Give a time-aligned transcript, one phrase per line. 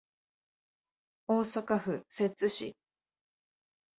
[1.27, 2.75] 大阪府摂津市